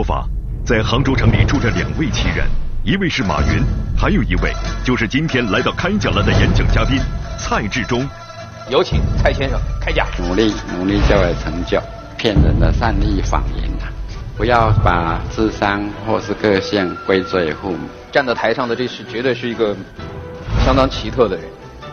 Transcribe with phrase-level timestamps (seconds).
[0.00, 0.26] 说法，
[0.64, 2.46] 在杭州城里住着两位奇人，
[2.82, 3.62] 一位是马云，
[3.98, 4.50] 还有一位
[4.82, 6.98] 就是今天来到开讲了的演讲嘉宾
[7.38, 8.08] 蔡志忠。
[8.70, 10.06] 有请蔡先生开讲。
[10.18, 11.78] 努力，努力就会成就。
[12.16, 13.92] 骗人的善意谎言啊！
[14.38, 17.86] 不要把智商或是个性归罪父母。
[18.10, 19.76] 站在台上的这是绝对是一个
[20.64, 21.44] 相当奇特的人。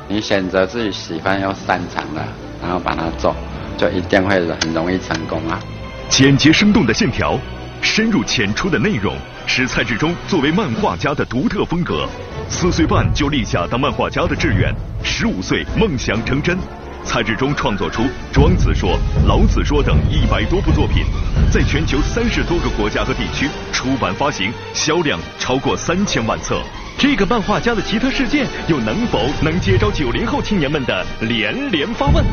[0.08, 2.21] 你选择自己喜欢又擅长的，
[2.62, 3.35] 然后把它做，
[3.77, 5.60] 就一定会很容易成功啊！
[6.08, 7.38] 简洁生动的线条，
[7.81, 12.08] 深入浅出的内容，使蔡志忠作为漫画家的独特风格。
[12.49, 14.73] 四岁半就立下当漫画家的志愿，
[15.04, 16.58] 十五岁梦想成真。
[17.04, 21.05] 蔡志忠创作出《庄子说》《老子说》等一百多部作品，
[21.49, 26.62] 在全球三十多个国家和地区出版发行，销量超过三千万册。
[26.98, 32.26] 这个漫画家的奇特世界，又能否能接招九零后青年们的连连发问？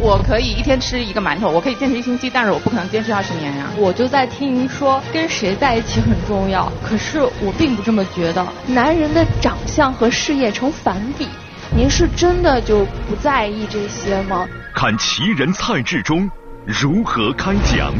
[0.00, 3.66] 我可以一天吃一个馒头，我可以坚持一星期，但是我不可能坚持二十年呀。
[3.76, 8.46] 我就在听您说跟谁在一起很重要，可是我并不这么觉得。
[8.66, 11.26] 男人的长相和事业成反比，
[11.74, 14.46] 您是真的就不在意这些吗？
[14.72, 16.30] 看奇人蔡志忠
[16.64, 17.92] 如何开讲。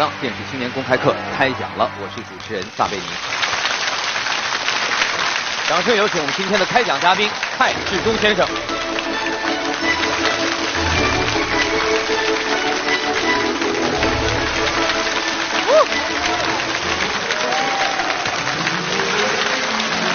[0.00, 3.04] 档电视青年公开课开讲了，我是主持人撒贝宁。
[5.68, 8.46] 掌声有请我们今天的开讲嘉宾蔡志忠先生。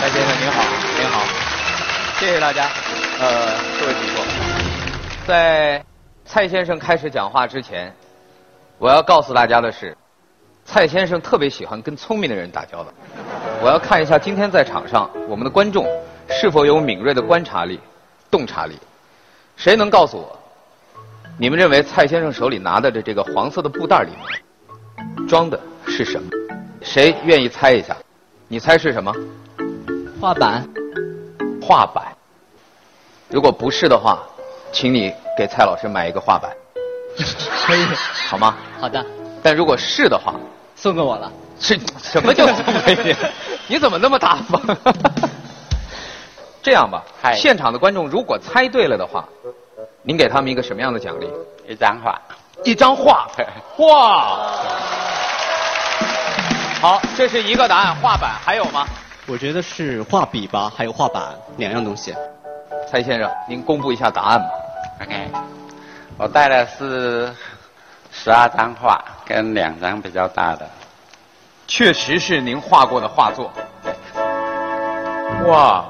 [0.02, 0.64] 蔡先生您好，
[0.98, 1.22] 您好，
[2.20, 2.68] 谢谢大家。
[3.20, 4.26] 呃，各位请坐。
[5.28, 5.86] 在
[6.26, 7.96] 蔡先生开始讲话之前。
[8.78, 9.96] 我要告诉大家的是，
[10.66, 12.92] 蔡先生特别喜欢跟聪明的人打交道。
[13.62, 15.88] 我要看一下今天在场上我们的观众
[16.30, 17.80] 是否有敏锐的观察力、
[18.30, 18.78] 洞察力。
[19.56, 20.38] 谁能告诉我，
[21.38, 25.58] 你们认为蔡先生手里拿的这这个黄色的布袋里面装的
[25.88, 26.30] 是什么？
[26.82, 27.96] 谁愿意猜一下？
[28.50, 29.14] 你猜是什么？
[30.20, 30.68] 画板。
[31.62, 32.06] 画板。
[33.30, 34.22] 如果不是的话，
[34.72, 36.52] 请你给蔡老师买一个画板。
[37.66, 37.86] 可以，
[38.26, 38.56] 好吗？
[38.80, 39.06] 好的。
[39.44, 40.34] 但如果是的话，
[40.76, 41.32] 送给我了。
[41.60, 43.16] 是什么叫 送给你？
[43.68, 44.62] 你怎么那么大方？
[46.62, 47.04] 这样吧，
[47.36, 49.24] 现场的观众如果猜对了的话，
[50.02, 51.30] 您给他们一个什么样的奖励？
[51.68, 52.20] 一张画。
[52.64, 53.28] 一张画。
[53.78, 54.38] 哇。
[56.82, 58.86] 好，这是一个答案，画板还有吗？
[59.28, 62.14] 我觉得是画笔吧，还有画板两样东西。
[62.92, 64.46] 蔡先生，您公布一下答案吧。
[65.02, 65.32] OK。
[66.18, 67.34] 我带的是
[68.26, 70.68] 十二张画，跟两张比较大的。
[71.68, 73.54] 确实是您画过的画作。
[75.46, 75.86] 哇！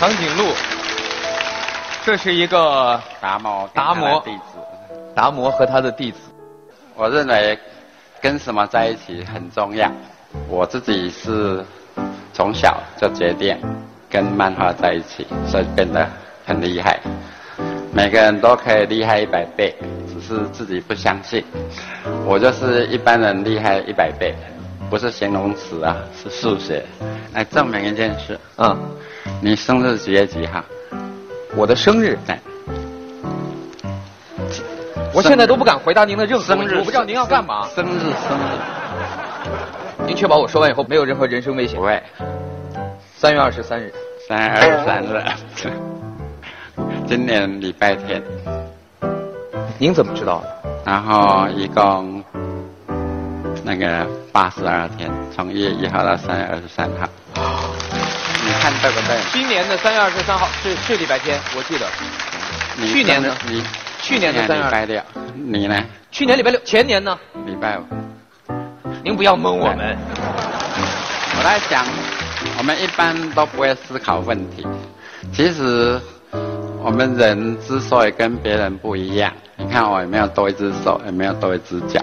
[0.00, 0.52] 长颈鹿，
[2.04, 4.58] 这是一个达摩达摩弟子，
[5.14, 6.18] 达摩和他的弟子。
[6.96, 7.56] 我认为
[8.20, 9.88] 跟什么在一起很重要。
[10.48, 11.64] 我自己是
[12.32, 13.56] 从小就决定。
[14.10, 16.08] 跟漫画在一起，所以变得
[16.44, 17.00] 很厉害。
[17.92, 19.74] 每个人都可以厉害一百倍，
[20.08, 21.44] 只是自己不相信。
[22.26, 24.34] 我就是一般人厉害一百倍，
[24.90, 26.84] 不是形容词啊，是数学。
[27.32, 28.38] 来证明一件事。
[28.56, 28.76] 嗯，
[29.40, 30.64] 你生日几月几号？
[31.54, 32.18] 我的生日。
[32.26, 32.36] 对。
[35.12, 37.68] 我现在都不敢回答您的任何问题，我不知道您要干嘛。
[37.68, 38.42] 生日，生日。
[40.06, 41.78] 您确保我说完以后没有任何人身危险？
[41.78, 42.02] 不会。
[43.16, 43.94] 三月二十三日。
[44.28, 45.22] 三月二十三日，
[47.06, 48.22] 今年礼拜天。
[49.78, 50.70] 您怎么知道的？
[50.86, 52.22] 然后一共
[53.62, 57.08] 那个八十二天，从一月一号到三月二十三号。
[58.46, 59.18] 你看对不对？
[59.32, 61.86] 今年的三月二十三号是是礼拜天，我记得。
[62.86, 63.34] 去年呢？
[63.48, 63.62] 你
[64.00, 65.02] 去年的三月礼拜六，
[65.34, 65.82] 你呢？
[66.10, 67.18] 去年礼拜六，前年呢？
[67.46, 67.82] 礼拜五。
[69.02, 69.96] 您不要蒙我们。
[71.36, 71.84] 我在想。
[72.58, 74.66] 我们一般都不会思考问题。
[75.32, 75.98] 其实，
[76.84, 81.98] 我们人之所以跟别人不一样，你看我也没有多一只手，也没有多一只脚，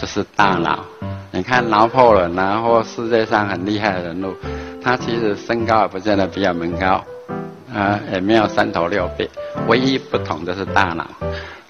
[0.00, 0.82] 就是大脑。
[1.30, 4.34] 你看拿破仑啊，或世界上很厉害的人物，
[4.82, 7.04] 他其实身高也不见得比我们高，
[7.74, 9.28] 啊，也没有三头六臂，
[9.68, 11.06] 唯一不同的是大脑。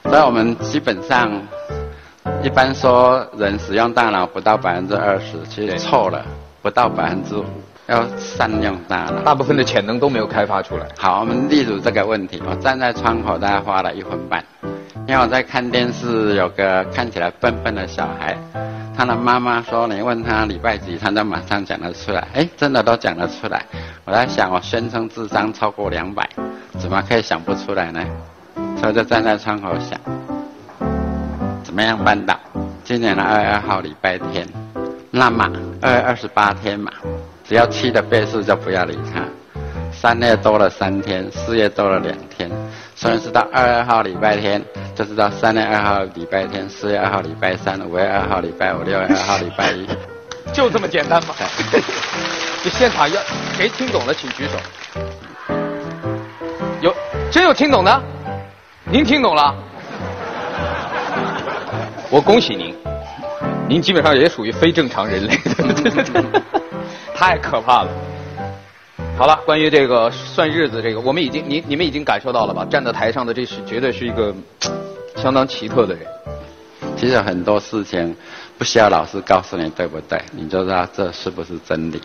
[0.04, 1.32] 所以我们基本上，
[2.44, 6.24] 一般说人使用大脑不到百分之二十，其实错了，
[6.62, 7.44] 不到百分之五。
[7.92, 10.86] 要善用大脑，大部分的潜能都没有开发出来。
[10.98, 14.42] 好，我们例如这个问题，我站在窗口大概花了一分半，
[15.06, 18.34] 因因为我在看电视，有个看起来笨笨的小孩，
[18.96, 23.62] 他的妈妈说：“你问他礼拜几，他都马上讲得出来。”哎，真的都讲得出来。
[24.06, 26.26] 我在想，我宣称智商超过两百，
[26.78, 28.02] 怎么可以想不出来呢？
[28.80, 30.00] 所以就站在窗口想，
[31.62, 32.34] 怎么样办到？
[32.82, 34.48] 今年的二月二号礼拜天，
[35.10, 35.46] 那么
[35.82, 36.90] 二月二十八天嘛，
[37.52, 39.22] 只要七的倍数就不要理他。
[39.92, 42.50] 三月多了三天，四月多了两天，
[42.96, 44.64] 虽然是到二月二号礼拜天，
[44.94, 49.86] 就是到三月二号礼拜天，四月二号礼拜三，五月二号礼拜五，六月二号礼拜一，
[50.50, 51.34] 就这么简单吗？
[52.64, 53.20] 这现场要
[53.54, 54.52] 谁听懂了，请举手。
[56.80, 56.96] 有
[57.30, 58.02] 真有听懂的？
[58.86, 59.54] 您听懂了？
[62.08, 62.74] 我恭喜您，
[63.68, 65.38] 您基本上也属于非正常人类，
[67.22, 67.88] 太可怕了。
[69.16, 72.66] 好了，关于这个算日子，这个我们已经，你你们已经感受到了吧？
[72.68, 74.34] 站在台上的这是绝对是一个
[75.14, 76.04] 相当奇特的人。
[76.96, 78.16] 其实很多事情
[78.58, 82.02] 不需要老师告诉你对不对，你就知道这是不是真理。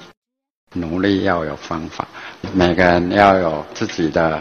[0.73, 2.07] 努力要有方法，
[2.53, 4.39] 每个人要有自己的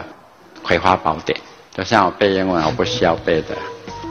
[0.61, 1.35] 葵花宝典。
[1.73, 3.57] 就像我背英文，我不需要背的，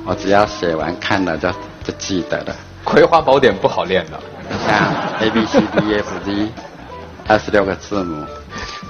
[0.05, 1.49] 我只要写完看了就
[1.85, 2.57] 就记得了。
[2.83, 4.21] 葵花宝典不好练的，
[4.67, 6.53] 像 A B C D E F G，
[7.27, 8.25] 二十六个字母。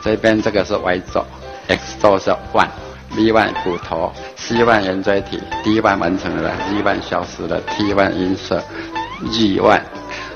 [0.03, 1.25] 这边这个是 Y 轴
[1.69, 8.63] ，X 轴是 one，V one 骨头，C one 圆锥体，D one 完成了，E one 消失了，T one 音色
[9.33, 9.81] ，G one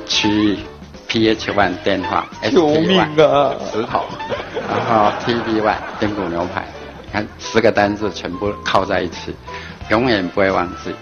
[0.07, 0.59] 区域
[1.07, 3.15] ，P H one 电话，S T one
[3.71, 4.05] 石头，
[4.69, 6.65] 然后 T B one 丁骨牛排，
[7.13, 9.37] 看十个单字全部靠在一起，
[9.91, 10.93] 永远不会忘记。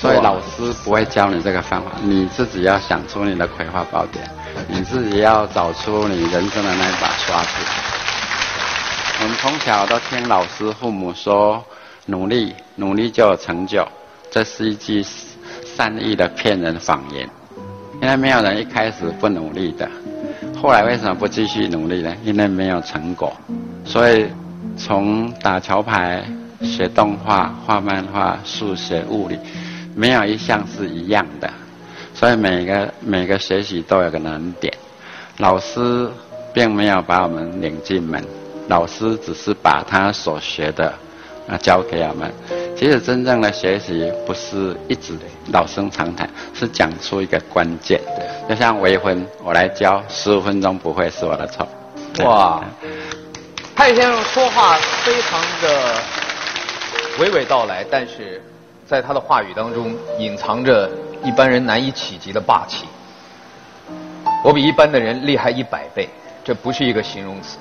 [0.00, 4.24] 所以老师不会教你这个方法，你自己要想出你的葵花宝典。
[4.68, 7.48] 你自己要找出你人生的那一把刷子。
[9.20, 11.64] 我们从小都听老师、父母说，
[12.06, 13.86] 努力，努力就有成就，
[14.30, 15.04] 这是一句
[15.76, 17.28] 善意的骗人谎言。
[18.00, 19.90] 因为没有人一开始不努力的，
[20.62, 22.14] 后来为什么不继续努力呢？
[22.22, 23.32] 因为没有成果。
[23.84, 24.28] 所以
[24.76, 26.24] 从打桥牌、
[26.62, 29.36] 学动画、画漫画、数学、物理，
[29.98, 31.50] 没有一项是一样的。
[32.14, 34.72] 所以每个每个学习都有个难点，
[35.38, 36.08] 老师
[36.52, 38.24] 并没有把我们领进门，
[38.68, 40.92] 老师只是把他所学的
[41.48, 42.32] 啊教给我们。
[42.76, 45.14] 其实真正的学习不是一直
[45.52, 48.00] 老生常谈，是讲出一个关键。
[48.48, 51.68] 就像微婚，我来教十五分钟不会是我的错。
[52.24, 52.64] 哇，
[53.76, 55.94] 蔡先生说话非常的
[57.18, 58.42] 娓娓道来，但是
[58.88, 60.90] 在他的话语当中隐藏着。
[61.24, 62.86] 一般人难以企及的霸气，
[64.44, 66.08] 我比一般的人厉害一百倍，
[66.44, 67.58] 这不是一个形容词。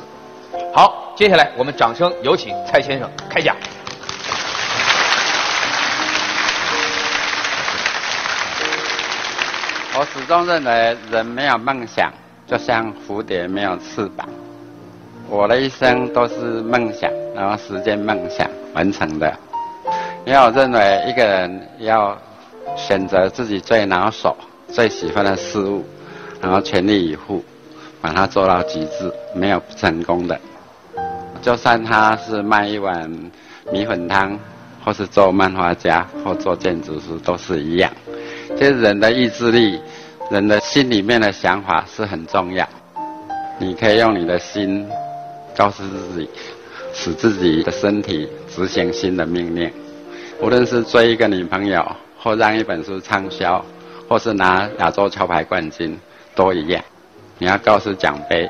[0.76, 3.56] 好，接下来我们掌声有请蔡先生开讲。
[9.98, 12.14] 我始终认为，人没有梦想，
[12.46, 14.30] 就像蝴蝶没有翅膀。
[15.28, 19.36] 我的一生都是梦想，然后实现梦想完成的。
[20.28, 22.16] 因为我认为，一个人要。
[22.76, 24.36] 选择自己最拿手、
[24.68, 25.86] 最喜欢的事物，
[26.42, 27.44] 然后全力以赴，
[28.02, 30.38] 把它做到极致，没有不成功的。
[31.42, 33.10] 就算他是卖一碗
[33.72, 34.38] 米粉汤，
[34.84, 37.90] 或是做漫画家，或做建筑师，都是一样。
[38.58, 39.82] 其实人的意志力，
[40.30, 42.68] 人的心里面的想法是很重要。
[43.58, 44.88] 你可以用你的心，
[45.56, 46.30] 告诉自己，
[46.94, 49.72] 使自己的身体执行新的命令。
[50.40, 51.86] 无论是追一个女朋友。
[52.20, 53.64] 或让一本书畅销，
[54.10, 55.98] 或是拿亚洲桥牌冠军，
[56.36, 56.84] 都一样。
[57.38, 58.50] 你要告诉奖杯，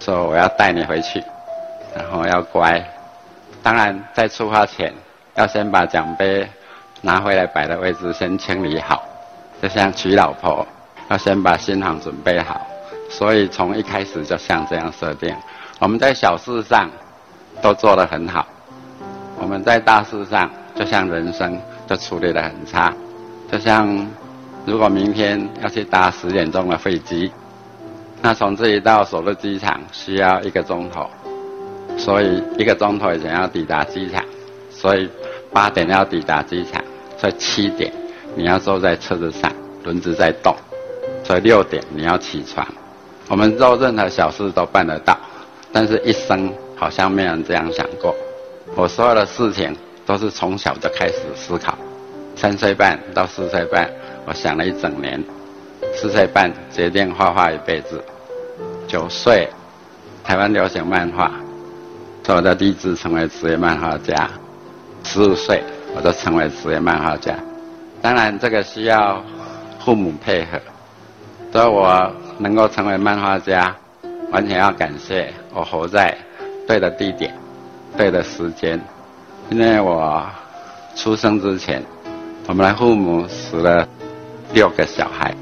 [0.00, 1.22] 说我要带你回去，
[1.96, 2.84] 然后要乖。
[3.62, 4.92] 当然，在出发前，
[5.36, 6.46] 要先把奖杯
[7.00, 9.02] 拿回来摆的位置先清理好。
[9.62, 10.66] 就像娶老婆，
[11.08, 12.60] 要先把新房准备好。
[13.08, 15.34] 所以从一开始就像这样设定。
[15.78, 16.90] 我们在小事上
[17.62, 18.44] 都做得很好，
[19.38, 21.58] 我们在大事上就像人生。
[21.88, 22.92] 就处理得很差，
[23.50, 24.06] 就像
[24.66, 27.32] 如果明天要去搭十点钟的飞机，
[28.20, 31.08] 那从这里到首都机场需要一个钟头，
[31.96, 34.22] 所以一个钟头以前要抵达机场，
[34.70, 35.08] 所以
[35.50, 36.84] 八点要抵达机场，
[37.16, 37.90] 所以七点
[38.36, 39.50] 你要坐在车子上，
[39.84, 40.54] 轮子在动，
[41.24, 42.68] 所以六点你要起床。
[43.28, 45.16] 我们做任何小事都办得到，
[45.72, 48.14] 但是一生好像没有人这样想过。
[48.76, 49.74] 我所有的事情。
[50.08, 51.76] 都是从小就开始思考，
[52.34, 53.86] 三岁半到四岁半，
[54.24, 55.22] 我想了一整年，
[55.94, 58.02] 四岁半决定画画一辈子，
[58.86, 59.46] 九岁，
[60.24, 61.30] 台湾流行漫画，
[62.24, 64.30] 做我的立志成为职业漫画家，
[65.04, 65.62] 十五岁
[65.94, 67.34] 我就成为职业漫画家。
[68.00, 69.22] 当然，这个需要
[69.78, 70.58] 父母配合。
[71.52, 73.76] 所以我能够成为漫画家，
[74.30, 76.16] 完全要感谢我活在
[76.66, 77.34] 对的地点、
[77.94, 78.80] 对的时间。
[79.50, 80.24] 因为我
[80.94, 81.82] 出生之前，
[82.46, 83.88] 我们的父母死了
[84.52, 85.34] 六个小孩，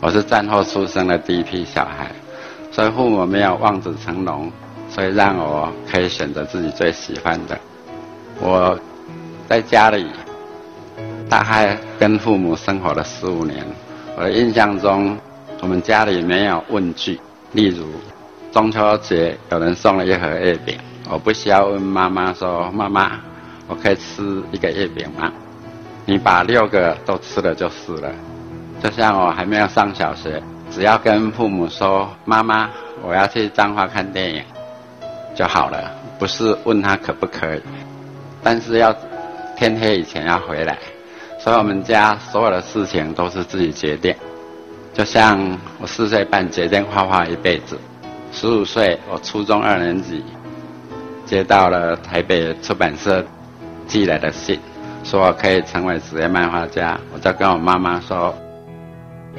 [0.00, 2.10] 我是战后出生的第一批小孩，
[2.72, 4.50] 所以父母没有望子成龙，
[4.90, 7.56] 所以让我可以选择自己最喜欢的。
[8.40, 8.78] 我
[9.48, 10.06] 在家里
[11.28, 13.64] 大概跟父母生活了十五年，
[14.16, 15.16] 我的印象中。
[15.60, 17.20] 我们家里没有问句，
[17.52, 17.86] 例如
[18.50, 20.76] 中秋节有人送了一盒月饼，
[21.08, 23.12] 我不需要问妈妈说：“妈妈，
[23.72, 25.32] 我可以吃一个月饼吗？”
[26.04, 28.10] 你把六个都吃了就是了。
[28.82, 32.68] 就像我还没有上小学，只要跟父母说：“妈妈，
[33.02, 34.42] 我要去彰化看电影”
[35.34, 37.62] 就好了，不是问他可不可以，
[38.42, 38.94] 但是要
[39.56, 40.76] 天黑以前要回来。
[41.38, 44.14] 所以我们家所有的事情都是自己决定。
[44.92, 47.78] 就像我四岁半决定画画一辈子，
[48.32, 50.22] 十五岁我初中二年级
[51.24, 53.24] 接到了台北出版社
[53.86, 54.58] 寄来的信，
[55.04, 58.34] 说我可以成为职业漫画家，我就跟我妈妈说，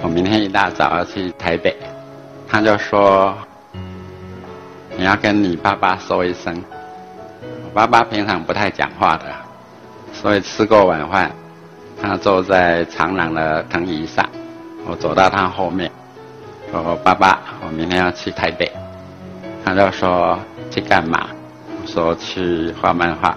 [0.02, 1.76] 我明天一大早要去台北，
[2.48, 3.36] 他就说
[4.98, 6.64] 你要跟你爸爸说一声，
[7.66, 9.26] 我爸爸平常不太讲话的，
[10.14, 11.32] 所以吃过晚饭，
[12.02, 14.28] 他坐在长廊的藤椅上。
[14.86, 15.90] 我走到他后面，
[16.70, 18.70] 说：“爸爸，我明天要去台北。”
[19.64, 20.38] 他就说
[20.70, 21.30] ：“去干嘛？”
[21.82, 23.34] 我说：“去画漫画。”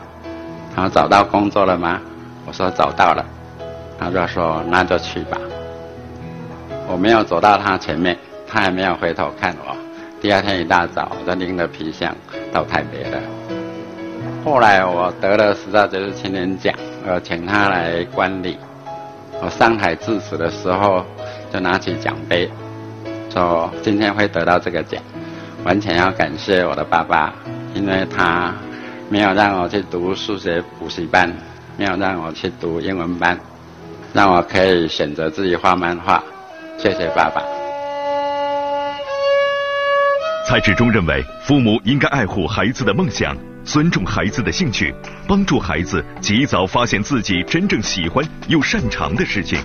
[0.76, 2.00] 然后：“找到工作了吗？”
[2.46, 3.24] 我说：“找到了。”
[3.98, 5.38] 他就说：“那就去吧。”
[6.86, 8.16] 我没有走到他前面，
[8.46, 9.74] 他还没有回头看我。
[10.20, 12.14] 第二天一大早，我就拎着皮箱
[12.52, 13.18] 到台北了。
[14.44, 16.74] 后来我得了十大杰出青年奖，
[17.08, 18.58] 我请他来观礼。
[19.42, 21.02] 我上台致辞的时候。
[21.52, 22.50] 就拿起奖杯，
[23.30, 25.00] 说今天会得到这个奖，
[25.64, 27.32] 完全要感谢我的爸爸，
[27.72, 28.52] 因为他
[29.08, 31.32] 没有让我去读数学补习班，
[31.76, 33.38] 没有让我去读英文班，
[34.12, 36.22] 让我可以选择自己画漫画。
[36.76, 37.40] 谢谢爸爸。
[40.48, 44.92] 蔡志忠认为，父母应该爱护孩子的梦想，尊重孩子的兴趣，
[45.28, 49.58] 帮助孩子及早发现自己真正喜欢又擅长的事情。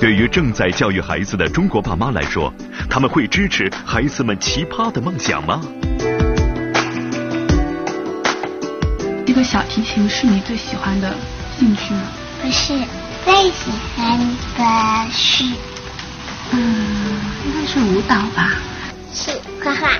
[0.00, 2.52] 对于正在教育孩子的中国爸妈来说，
[2.90, 5.62] 他们会支持孩子们奇葩的梦想吗？
[9.34, 11.12] 个小提琴是你最喜欢的
[11.58, 12.02] 兴趣吗？
[12.40, 12.74] 不是，
[13.24, 15.44] 最喜欢的是，
[16.52, 18.52] 嗯，应该是舞蹈吧？
[19.12, 19.90] 是画画。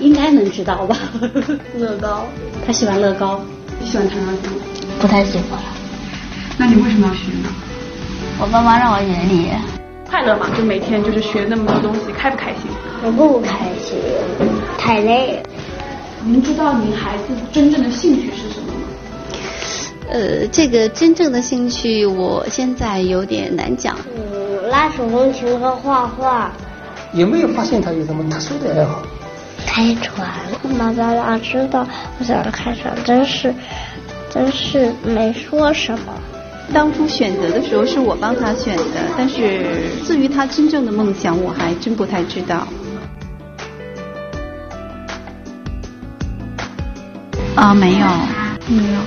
[0.00, 0.96] 应该能知道吧？
[1.76, 2.24] 乐高。
[2.64, 3.40] 他喜欢乐高。
[3.80, 4.58] 你喜欢弹钢琴吗？
[5.00, 5.60] 不太喜欢。
[6.56, 7.48] 那你为什么要学呢？
[8.40, 9.48] 我爸妈让我学历，
[10.08, 12.70] 快乐嘛，就每天就是学那么多东西，开不开心？
[13.02, 13.98] 我不开心，
[14.78, 15.42] 太累。
[16.28, 18.80] 您知道您孩子真正的兴趣是什么吗？
[20.10, 23.96] 呃，这个真正的兴趣，我现在有点难讲。
[24.14, 26.52] 嗯，拉手风琴和画画。
[27.14, 29.02] 有没有发现他有什么特殊的爱好？
[29.66, 30.28] 开船。
[30.78, 33.54] 妈妈老知道我想开船，真是，
[34.28, 36.12] 真是没说什么。
[36.74, 38.84] 当初选择的时候是我帮他选的，
[39.16, 42.68] 但是至于他真正的梦想，我还真不太知道。
[47.58, 48.06] 啊，没有，
[48.68, 49.00] 没有。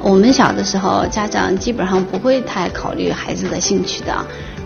[0.00, 4.14] 我们小的时候，家长基本上不会太考虑孩子的兴趣的。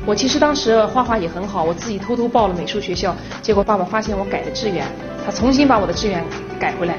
[0.04, 4.84] 我其实当时画画也很好，我自己偷偷报了美术学校，结果爸爸发现我改了志愿，
[5.24, 6.22] 他重新把我的志愿
[6.60, 6.96] 改回来。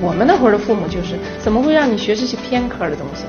[0.00, 3.24] 我们那会儿的父母就是，怎么会让你学这些偏科的东西？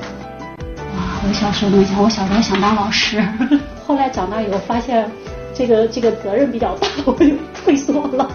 [1.28, 3.28] 我小时候梦想，我小时候想当老师，
[3.88, 5.10] 后来长大以后发现，
[5.56, 7.26] 这个这个责任比较大，我就
[7.56, 8.30] 退缩了。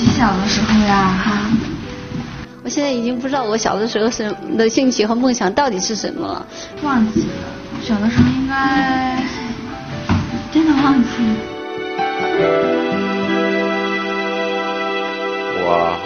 [0.00, 1.50] 你小的时候呀，哈，
[2.64, 6.46] 我现在已经不知道我小的时候是的兴趣和梦想到底是什么了，
[6.82, 7.26] 忘记了。
[7.82, 9.20] 小的时候应该
[10.52, 11.34] 真的忘记了。
[15.64, 15.96] 我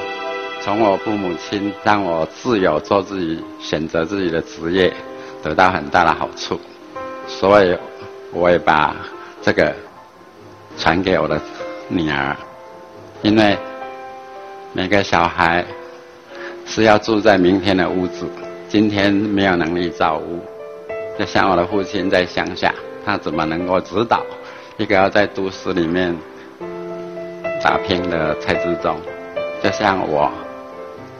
[0.62, 4.92] 从我父母亲让我自由做自己选择自己的职业。
[5.42, 6.58] 得到很大的好处，
[7.28, 7.76] 所以
[8.32, 8.96] 我也把
[9.40, 9.72] 这个
[10.76, 11.40] 传给我的
[11.86, 12.36] 女儿，
[13.22, 13.56] 因为
[14.72, 15.64] 每个小孩
[16.66, 18.26] 是要住在明天的屋子，
[18.68, 20.40] 今天没有能力造屋。
[21.18, 24.22] 就像我的父亲在乡下，他怎么能够指导
[24.76, 26.14] 一个要在都市里面
[27.62, 28.96] 打拼的蔡志忠？
[29.62, 30.30] 就像我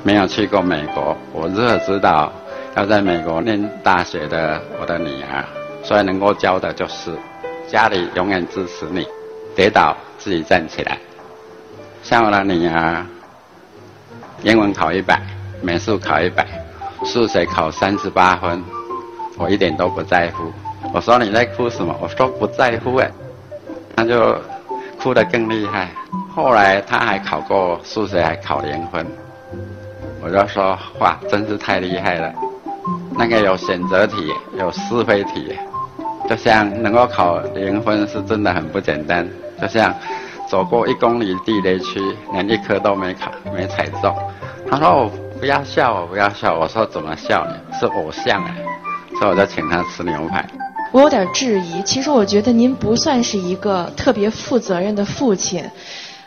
[0.03, 2.31] 没有去过美国，我如何知道？
[2.77, 5.43] 要在美国念大学的我的女儿，
[5.83, 7.11] 所以能够教的就是
[7.67, 9.07] 家里永远支持你，
[9.55, 10.99] 跌倒自己站起来。
[12.03, 13.07] 像我的女儿，
[14.43, 15.19] 英文考一百，
[15.63, 16.47] 美术考一百，
[17.05, 18.63] 数学考三十八分，
[19.39, 20.53] 我一点都不在乎。
[20.93, 21.95] 我说你在哭什么？
[22.01, 23.11] 我说不在乎哎，
[23.97, 24.37] 他就
[25.01, 25.91] 哭得更厉害。
[26.35, 29.07] 后来他还考过数学，还考零分，
[30.23, 32.33] 我就说哇，真是太厉害了。
[33.19, 35.57] 那个有选择题，有是非题，
[36.29, 39.27] 就像能够考零分是真的很不简单。
[39.61, 39.95] 就像
[40.47, 42.01] 走过一公里地雷区，
[42.33, 44.15] 连一颗都没考，没踩中。
[44.71, 46.59] 他说我不要笑，我不要笑。
[46.59, 47.55] 我说怎么笑呢？
[47.79, 48.55] 是偶像哎，
[49.19, 50.45] 所以我就请他吃牛排。
[50.93, 55.63] 我有点质疑，其实我觉得您不算是一个特别负责任的父亲。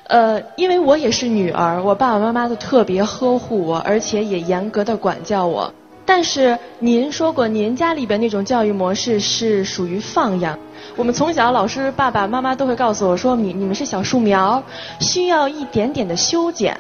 [0.04, 5.74] 呃，因为我也是女儿，我爸爸妈妈都特别呵护我，而且也严格的管教我。
[6.06, 10.58] 但是您说过，您家里边那种教育模式是属于放养。
[10.96, 14.62] 我们从小老师、爸爸妈妈都会告诉我说，你你们是小树苗，
[15.00, 16.76] 需要一点点的修剪，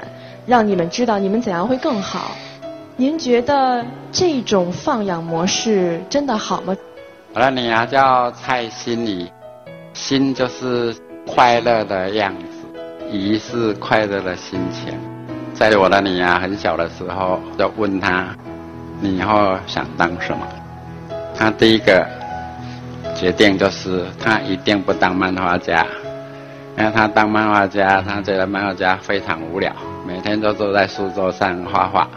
[0.49, 2.31] 让你们知道你们怎样会更好。
[2.95, 6.75] 您觉得这种放养模式真的好吗？
[7.35, 9.31] 我的女儿叫蔡心怡，
[9.93, 10.91] 心就是
[11.27, 14.97] 快乐的样子，怡是快乐的心情。
[15.53, 18.35] 在我的女儿很小的时候，就问她。
[19.01, 20.47] 你以后想当什么？
[21.35, 22.03] 她第一个
[23.15, 25.85] 决定就是她一定不当漫画家，
[26.75, 29.71] 因为她当漫画家，她觉得漫画家非常无聊，
[30.09, 32.09] 每天都坐在书桌上画画。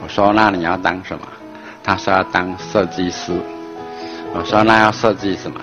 [0.00, 1.26] 我说那你要当什么？
[1.82, 3.32] 他说要当设计师。
[4.32, 5.60] 我说那要设计什么？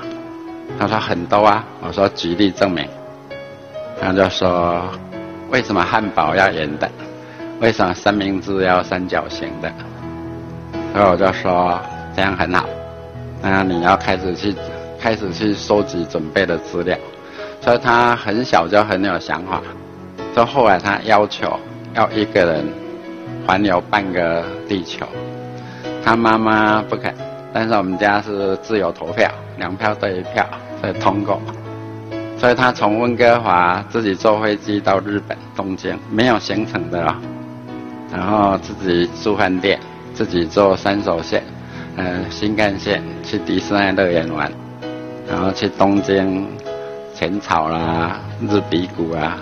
[0.78, 1.64] 他说很多啊。
[1.80, 2.86] 我说举例证明。
[4.02, 4.84] 他就说
[5.50, 6.92] 为什么汉堡要圆的？
[7.62, 9.72] 为什么三明治要三角形的？
[10.92, 11.80] 所以我就说
[12.14, 12.66] 这样很好，
[13.42, 14.54] 那你要开始去
[15.00, 16.98] 开始去收集准备的资料。
[17.62, 19.62] 所以他很小就很有想法，
[20.36, 21.58] 到后来他要求
[21.96, 22.66] 要一个人
[23.48, 25.06] 环游半个地球，
[26.04, 27.12] 他妈妈不肯，
[27.54, 30.46] 但是我们家是自由投票，两票对一票，
[30.82, 31.42] 所以通过。
[32.38, 37.16] 所以他从温哥华自己坐飞机到日本东京，没有行程的哦，
[38.12, 39.80] 然后自己住饭店。
[40.14, 41.44] 自己坐三手线，
[41.98, 44.50] 嗯，新干线去迪士尼乐园玩，
[45.28, 46.48] 然后去东京
[47.14, 48.18] 浅草啦、
[48.50, 49.38] 日比谷啊，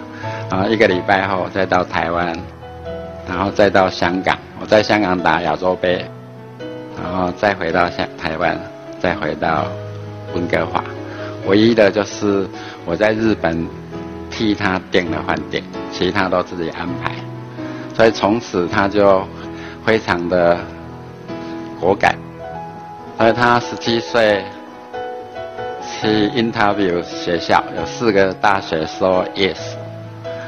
[0.53, 2.31] 然后一个礼拜后再到台湾，
[3.27, 6.05] 然后再到香港，我在香港打亚洲杯，
[6.95, 8.55] 然后再回到香台湾，
[8.99, 9.65] 再回到
[10.35, 10.83] 温哥华，
[11.47, 12.47] 唯一的就是
[12.85, 13.67] 我在日本
[14.29, 17.11] 替他订了饭店，其他都自己安排，
[17.95, 19.25] 所以从此他就。
[19.85, 20.57] 非常的
[21.77, 22.15] 果敢，
[23.17, 24.41] 而他十七岁
[25.81, 29.57] 去 interview 学校，有四个大学说 yes，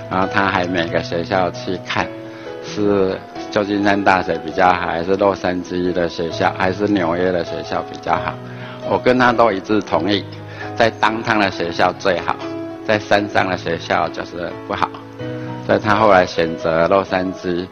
[0.09, 2.07] 然后他还每个学校去看，
[2.63, 3.19] 是
[3.51, 8.33] 旧金山大学比较好，还是洛杉矶的学校，还是纽约的学校比较好？
[8.89, 10.23] 我跟他都一致同意，
[10.75, 12.35] 在当趟的学校最好，
[12.87, 14.89] 在山上的学校就是不好，
[15.65, 17.67] 所以他后来选择洛杉矶。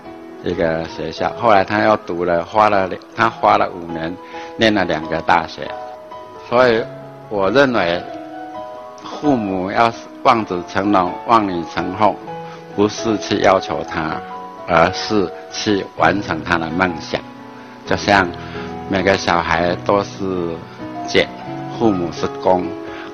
[0.46, 4.13] 一个学校，后来他又读了，花了他花了五年，
[4.58, 5.65] 念了两个大学，
[6.50, 6.84] 所以
[7.30, 8.04] 我认为，
[9.19, 9.91] 父母要
[10.23, 12.15] 望子成龙、望女成凤，
[12.76, 14.19] 不是去要求他，
[14.67, 17.19] 而是去完成他的梦想。
[17.86, 18.28] 就像
[18.89, 20.56] 每个小孩都是
[21.08, 21.28] 剑，
[21.78, 22.65] 父母是弓，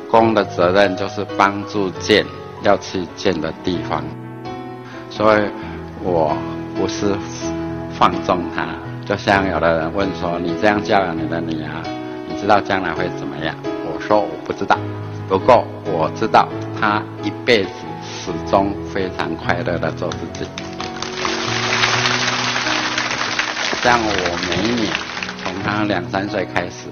[0.10, 2.26] 弓的责任就是帮助剑
[2.64, 4.04] 要去剑的地方。
[5.10, 5.42] 所以
[6.04, 6.36] 我。
[6.80, 7.14] 不是
[7.92, 8.66] 放纵他，
[9.06, 11.84] 就像有的人问说：“你这样教养你的女儿，
[12.26, 13.54] 你知道将来会怎么样？”
[13.86, 14.78] 我说：“我不知道，
[15.30, 16.50] 不过我知道
[16.82, 17.70] 他一辈子
[18.04, 20.46] 始终非常快乐的做自己。”
[23.82, 24.10] 像我
[24.50, 24.92] 每一年
[25.42, 26.90] 从他两三岁开始，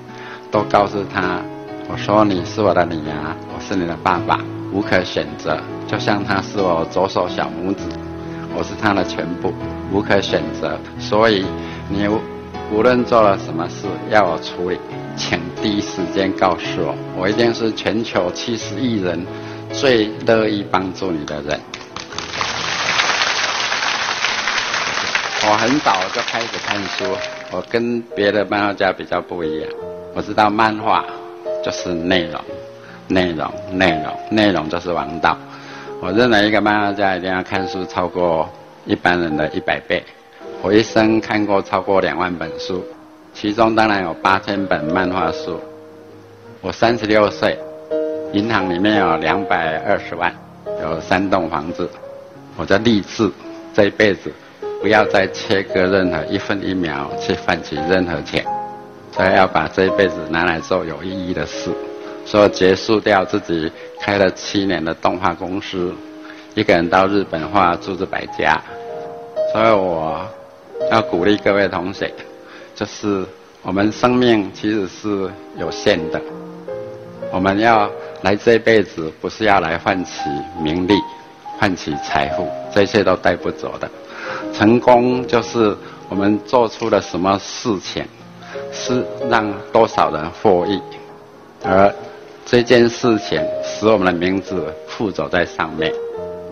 [0.52, 1.42] 都告诉他
[1.90, 4.40] ：“我说你是我的女儿，我是你的爸爸，
[4.72, 7.84] 无可选择。”就像她是我左手小拇指。
[8.56, 9.54] 我是他的全部，
[9.92, 11.46] 无可选择，所以
[11.90, 12.08] 你
[12.72, 14.80] 无论做了什么事要我处理，
[15.18, 19.26] 请第一时间告诉我，我一定是全球七十亿人
[19.74, 21.60] 最乐意帮助你的人。
[25.50, 27.06] 我很早就开始看书，
[27.52, 29.70] 我跟别的漫画家比较不一样，
[30.14, 31.04] 我知道漫画
[31.64, 32.40] 就是内容，
[33.08, 35.38] 内容，内容，内容就是王道。
[36.00, 38.48] 我认为一个漫画家一定要看书超过
[38.86, 40.04] 一般人的一百倍。
[40.62, 42.86] 我一生看过超过两万本书，
[43.40, 45.60] 其中当然有八千本漫画书。
[46.60, 47.56] 我三十六岁，
[48.34, 50.34] 银行里面有两百二十万，
[50.82, 51.88] 有三栋房子。
[52.56, 53.32] 我在立志
[53.76, 54.34] 这一辈子
[54.82, 58.44] 不要再切割任何一分一秒去换取任何钱，
[59.12, 61.70] 所以要把这一辈子拿来做有意义的事。
[62.26, 63.72] 所以结束掉自己
[64.02, 65.94] 开了七年的动画公司，
[66.56, 68.60] 一个人到日本画诸子百家。
[69.54, 70.28] 所以我
[70.92, 72.12] 要鼓励各位同学，
[72.78, 73.26] 就是
[73.64, 76.22] 我们生命其实是有限的，
[77.34, 80.30] 我们要来这辈子不是要来换取
[80.62, 80.94] 名利。
[81.60, 83.90] 换取财富，这些都带不走的。
[84.54, 85.76] 成功就是
[86.08, 88.06] 我们做出了什么事情，
[88.72, 90.80] 是让多少人获益，
[91.64, 91.92] 而
[92.46, 95.92] 这件事情使我们的名字附着在上面。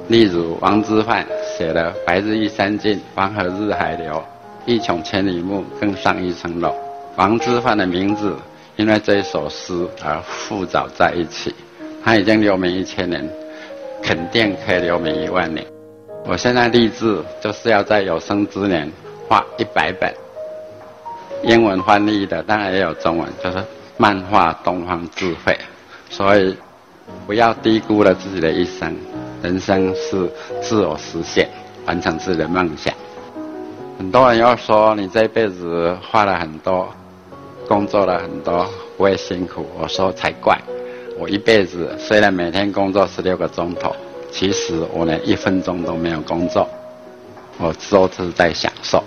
[0.08, 1.24] 例如王之涣
[1.56, 4.26] 写的“白日依山尽，黄河日海流，
[4.66, 6.74] 欲穷千里目，更上一层楼”。
[7.18, 8.36] 王之涣的名字
[8.76, 11.54] 因为这一首诗而附着在一起，
[12.04, 13.28] 他已经留名一千年。
[14.04, 15.66] 肯定可以留名一万年。
[16.26, 18.88] 我现在立志就是要在有生之年
[19.28, 20.14] 画一百本
[21.42, 23.58] 英文翻译的，当然也有中文，就是
[23.98, 25.58] 漫画东方智慧。
[26.08, 26.56] 所以
[27.26, 28.96] 不要低估了自己的一生，
[29.42, 30.30] 人生是
[30.62, 31.50] 自我实现，
[31.88, 32.94] 完成自己的梦想。
[33.98, 36.94] 很多人要说你这辈子画了很多，
[37.68, 39.66] 工作了很多，不会辛苦。
[39.80, 40.58] 我说才怪。
[41.18, 43.96] 我一辈子虽然每天工作十六个钟头，
[44.32, 46.70] 其实我连一分钟都没有工作，
[47.58, 49.02] 我都是在享受。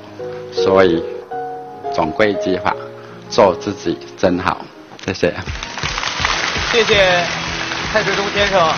[0.53, 1.05] 所以，
[1.95, 2.75] 总归一句话，
[3.29, 4.65] 做自己真好。
[5.05, 5.35] 谢谢。
[6.73, 7.25] 谢谢
[7.93, 8.73] 蔡志忠先生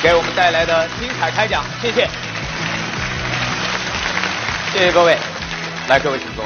[0.00, 2.08] 给我们带来的精彩开讲，谢谢。
[4.72, 5.16] 谢谢各位，
[5.88, 6.44] 来各位请坐。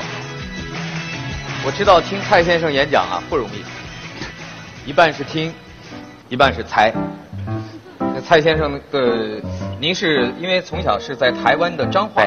[1.65, 3.63] 我知道听蔡先生演讲啊不容易，
[4.89, 5.53] 一半是听。
[6.31, 6.91] 一半是猜。
[7.99, 9.41] 那蔡先生，的
[9.79, 12.23] 您是因为从小是在台湾的彰化，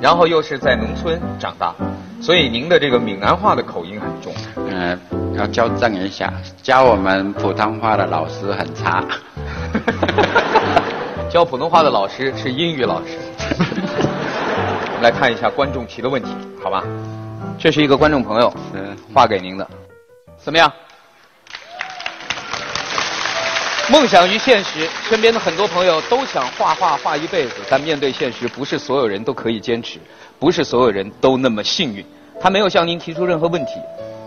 [0.00, 1.74] 然后又是在农村长大，
[2.20, 4.34] 所以您的这个闽南话的口音很重。
[4.56, 4.98] 嗯，
[5.36, 9.04] 要纠正一下，教我们普通话的老师很差。
[11.30, 13.18] 教普通话的老师是英语老师。
[14.96, 16.30] 我们来看一下观众提的问题，
[16.64, 16.82] 好吧？
[17.58, 18.50] 这是一个观众朋友
[19.12, 19.68] 发给您的，
[20.38, 20.72] 怎么样？
[23.90, 29.98] 梦想与现实，身边的很多朋友都想画画画一辈子，但面对现实，不是所有人都可以坚持，
[30.38, 32.02] 不是所有人都那么幸运。
[32.40, 33.72] 他没有向您提出任何问题，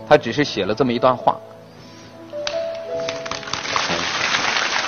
[0.08, 1.36] 他只是写了这么一段话。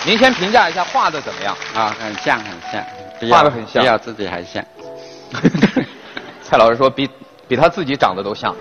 [0.06, 1.56] 您先评价一下画的怎么样？
[1.74, 2.84] 啊，很像，很像，
[3.28, 4.64] 画的很像，比我自己还像。
[6.42, 7.08] 蔡老师说，比
[7.48, 8.54] 比他自己长得都像。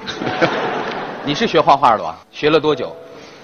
[1.25, 2.19] 你是学画画的吧？
[2.31, 2.95] 学了多久？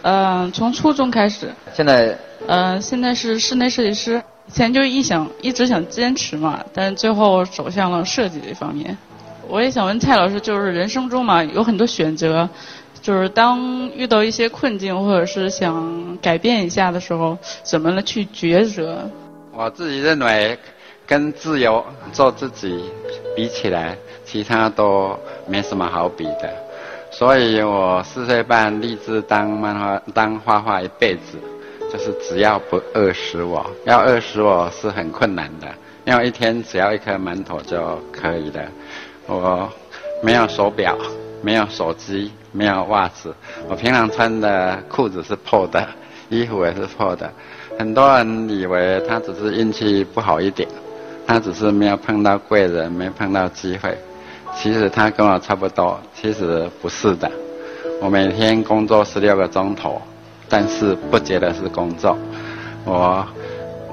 [0.04, 1.52] 嗯，从初中开始。
[1.74, 2.18] 现在。
[2.48, 4.22] 嗯，现在是室内设计师。
[4.48, 8.98] 以前就一想，一直想坚持嘛，但最后走向了设计这方面。
[9.50, 12.48] 我也想问蔡老师，就是人生中嘛，有很多选择，
[13.02, 19.10] 就是当遇到一些困境或者是想改变一下的时候，怎么了去抉择？
[19.52, 20.58] 我自己认为，
[21.08, 22.91] 跟自由做自己
[23.36, 25.17] 比起来，其他都
[25.48, 26.54] 没什么好比的。
[27.10, 31.39] 所以我四岁半立志当漫画，当画画一辈子。
[31.89, 35.67] 就是只要不饿死我，要饿死我是很困难的，
[36.04, 38.62] 因为一天只要一颗馒头就可以了。
[39.26, 39.70] 我
[40.22, 40.98] 没有手表，
[41.41, 43.34] 没有手机，没有袜子，
[43.70, 45.88] 我平常穿的裤子是破的，
[46.28, 47.32] 衣服也是破的。
[47.80, 50.67] 很多人以为他只是运气不好一点，
[51.28, 53.96] 他只是没有碰到贵人，没碰到机会。
[54.56, 57.30] 其实他跟我差不多，其实不是的。
[58.02, 60.02] 我每天工作十六个钟头。
[60.50, 62.18] 但是不觉得是工作，
[62.86, 63.28] 我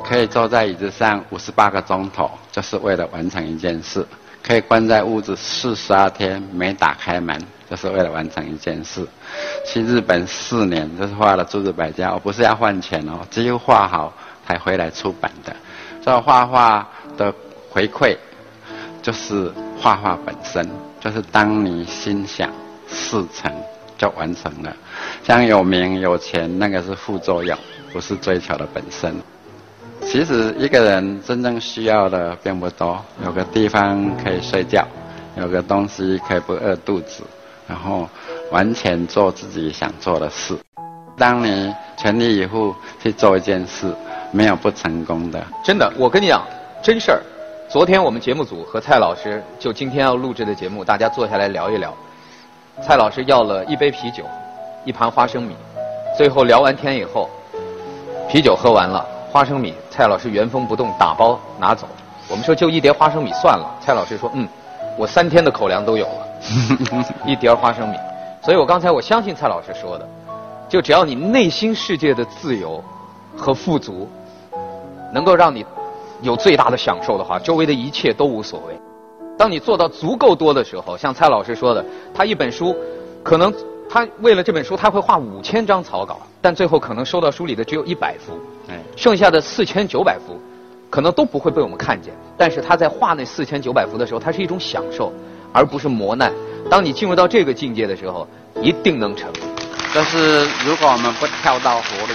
[0.05, 4.03] 可以坐在椅子上五十八个钟头，就是为了完成一件事；
[4.41, 7.37] 可以关在屋子四十二天没打开门，
[7.69, 9.05] 就是为了完成一件事。
[9.67, 14.13] 去日本四年，就是画了诸子百家，我不是要换钱哦，只有画好
[14.47, 15.57] 才回来出版的。
[16.05, 17.35] 这画画的
[17.71, 18.17] 回馈，
[19.03, 20.69] 就是画画本身，
[21.01, 22.51] 就是当你心想
[22.89, 23.53] 事成。
[23.97, 24.77] 就完成了，
[25.23, 27.57] 像有名有钱，那个是副作用，
[27.93, 29.15] 不是追求的本身。
[30.03, 34.85] 其实一个人真正需要的并不多，有个地方可以睡觉，
[35.37, 37.23] 有个东西可以不饿肚子，
[37.69, 38.09] 然后
[38.51, 40.59] 完全做自己想做的事。
[41.17, 43.95] 当你全力以赴去做一件事，
[44.33, 45.41] 没有不成功的。
[45.63, 46.45] 真的，我跟你讲，
[46.85, 47.23] 真事儿。
[47.67, 51.91] 昨天我们节目组和蔡老师就今天要录制的节目，大家坐下来聊一聊。
[52.83, 54.23] 蔡老师要了一杯啤酒，
[54.85, 55.57] 一盘花生米，
[56.15, 57.31] 最后聊完天以后，
[58.29, 61.89] 啤酒喝完了，花生米蔡老师原封不动打包拿走。
[62.29, 64.47] 我们说就一碟花生米算了，蔡老师说嗯，
[64.99, 66.29] 我三天的口粮都有了，
[67.25, 67.97] 一碟花生米。
[68.43, 70.07] 所以我刚才我相信蔡老师说的，
[70.69, 72.85] 就只要你内心世界的自由
[73.35, 74.07] 和富足，
[75.15, 75.65] 能够让你
[76.25, 78.75] 有最大的享受的话，周围的一切都无所谓。
[79.39, 81.85] 当你做到足够多的时候，像蔡老师说的，
[82.15, 82.75] 他一本书，
[83.23, 83.53] 可能
[83.89, 88.33] 他为了这本书他会画五千张草稿，但最后可能收到书里的只有一百幅，
[88.97, 90.41] 剩下的四千九百幅，
[90.89, 92.15] 可能都不会被我们看见。
[92.39, 95.13] 但是他在画那四千九百幅的时候，它是一种享受，
[95.53, 96.33] 而不是磨难。
[96.71, 98.27] 当你进入到这个境界的时候，
[98.63, 99.31] 一定能成。
[99.93, 102.15] 但是如果我们不跳到火里，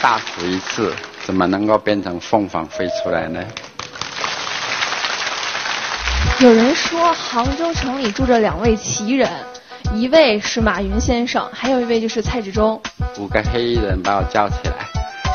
[0.00, 0.92] 大死一次，
[1.24, 3.42] 怎么能够变成凤凰飞出来呢？
[6.40, 9.30] 有人说杭州城里住着两位奇人，
[9.94, 12.78] 一位是马云先生，还有一位就是蔡志忠。
[13.18, 14.74] 五个黑衣人把我叫起来，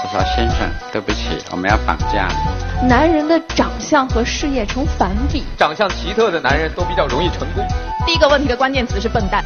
[0.04, 7.65] 我说：“先生，对不起，我们要绑架你。”男人的长相和事业成反比，长相奇特的男人都比较容易成功。
[8.06, 9.43] 第一个问题的关键词是笨蛋。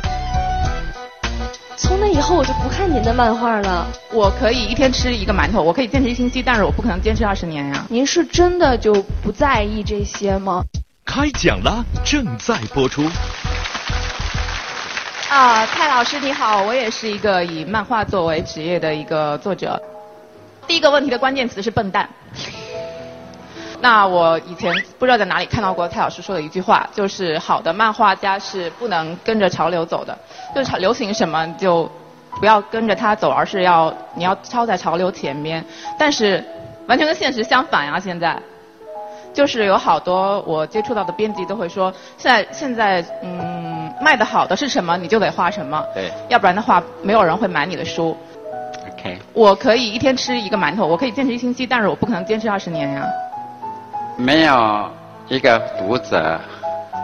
[1.75, 3.87] 从那以后我就不看您的漫画了。
[4.11, 7.85] 我可以一天吃一个馒头，我可以坚持一星期，但是我不可能坚持二十年呀。
[7.89, 10.63] 您是真的就不在意这些吗？
[11.05, 13.03] 开讲啦，正在播出。
[15.29, 19.81] 啊，蔡老师你好，我也是一个以漫画作为职业的一个作者。
[20.67, 22.07] 第一个问题的关键词是笨蛋。
[23.81, 30.17] 那我以前不知道在哪里看到过蔡老师说的一句话，就是好的漫画家是不能跟着潮流走的，
[30.53, 31.89] 就是潮流行什么就
[32.39, 35.63] 不要跟着它走，而是要你要超在潮流前面。
[35.97, 36.43] 但是
[36.87, 38.37] 完全跟现实相反呀，现在
[39.33, 48.15] 就是有好多我接触到的编辑都会说，现在现在嗯卖的好的是什么，你就得画什么，对，要不然的话没有人会买你的书。
[48.91, 53.07] OK，我可以一天吃一个馒头，我可以坚持一星期，但是我不可能坚持二十年呀。
[54.15, 54.89] 没有
[55.29, 56.39] 一个读者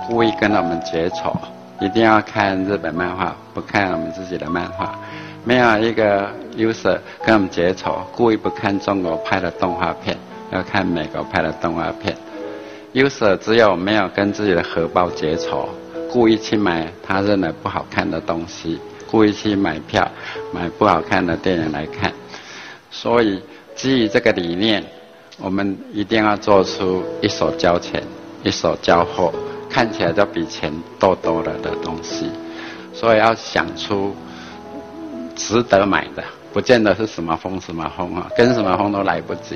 [0.08, 1.36] 故意跟我们结仇，
[1.80, 4.98] 一定要看日本漫画，不看我们自己的漫画。
[5.44, 10.18] 没有一个 user 跟我们结仇，故意不看中国拍的动画片，
[10.52, 12.16] 要看美国拍的动画片。
[12.94, 15.70] user 只有没有跟自己的荷包结仇，
[16.12, 20.10] 故意去买他认为不好看的东西，故意去买票
[20.54, 22.12] 买不好看的电影来看。
[22.92, 23.42] 所以
[23.76, 24.84] 基于这个理念。
[25.42, 28.04] 我们一定要做出一手交钱，
[28.44, 29.34] 一手交货，
[29.70, 32.32] 看起来就比钱多多了的东西。
[32.94, 34.16] 所以要想出
[35.36, 39.56] 值得买的，不见得是什么风什么风啊，跟什么风都来不及。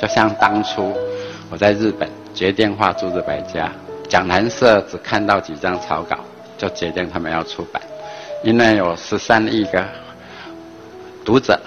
[0.00, 0.92] 就像当初
[1.50, 3.72] 我在日本决定画诸子百家，
[4.08, 6.18] 讲谈社只看到几张草稿，
[6.58, 7.82] 就决定他们要出版，
[8.42, 9.84] 因为有十三亿个
[11.24, 11.58] 读者。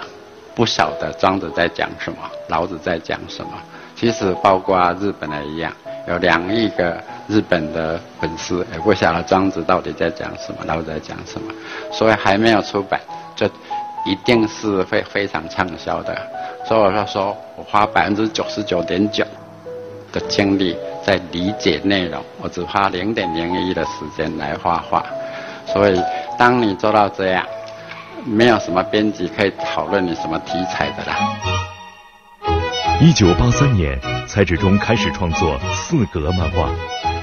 [0.54, 3.52] 不晓得庄子在讲什么，老子在讲什么。
[3.94, 5.72] 其实包括日本的一样，
[6.08, 11.52] 有两亿个日本的粉丝也不晓得庄子到底在讲什么，老子在讲什么。
[11.92, 13.00] 所以还没有出版，
[13.36, 13.46] 就
[14.04, 16.16] 一定是会非常畅销的。
[16.66, 19.24] 所以我就说我花百分之九十九点九
[20.10, 25.04] 的精力在理解内容，我只花零点零一的时间来画画。
[25.66, 26.02] 所以
[26.38, 27.46] 当你做到这样。
[28.24, 31.16] 没有什么编辑可以讨论你什么题材的啦。
[33.00, 33.96] 一九八三年，
[34.28, 36.68] 蔡志忠开始创作四格漫画，《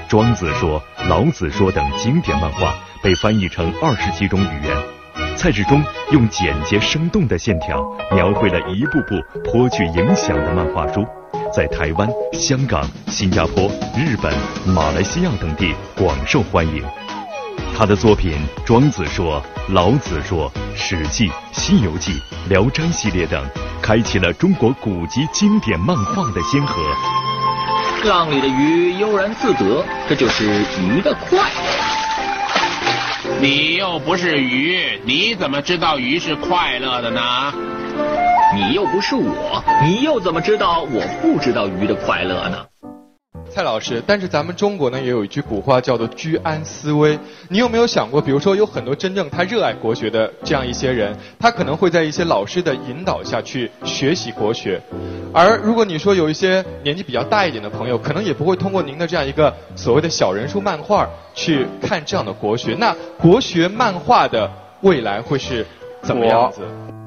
[0.08, 4.76] 庄子说》《老子说》等经典漫画被翻译成二十几种语言。
[5.36, 7.80] 蔡志忠用简洁生动的线条，
[8.12, 11.06] 描绘了一部部颇具影响的漫画书，
[11.54, 14.34] 在台湾、香港、新加坡、日本、
[14.74, 16.82] 马来西亚等地广受欢迎。
[17.78, 18.32] 他的作品
[18.64, 19.40] 《庄子说》
[19.72, 22.12] 《老子说》《史记》《西游记》
[22.48, 23.44] 《聊斋》系列等，
[23.86, 26.82] 开启了中国古籍经典漫画的先河。
[28.02, 30.44] 浪里的鱼悠然自得，这就是
[30.80, 31.44] 鱼的快乐。
[33.40, 37.22] 你又不是鱼，你怎么知道鱼是快乐的呢？
[38.56, 42.66] 你又不是我，你又怎么知道我不知道鱼的快乐呢？
[43.56, 47.18] 蔡老师，但是咱们中国呢也有一句古话叫做居安思危。
[47.48, 54.78] 你有没有想过，比如说有很多真正他热爱国学的这样一些人，他可能会在一些老师的引导下去学习国学，
[55.32, 62.76] 而如果你说有一些年纪比较大一点的朋友，可能也不会通过您的这样一个所谓的小人书漫画去看这样的国学。
[62.78, 64.50] 那国学漫画的
[64.82, 65.64] 未来会是
[66.02, 66.60] 怎么样子？